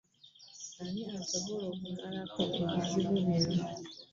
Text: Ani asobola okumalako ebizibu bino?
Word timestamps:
Ani 0.81 1.01
asobola 1.19 1.65
okumalako 1.73 2.41
ebizibu 2.57 3.11
bino? 3.27 3.63